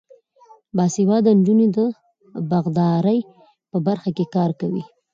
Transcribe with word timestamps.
باسواده 0.75 1.31
نجونې 1.39 1.67
د 1.75 1.77
باغدارۍ 2.49 3.19
په 3.71 3.77
برخه 3.87 4.09
کې 4.17 4.25
کار 4.35 4.51
کوي. 4.61 4.83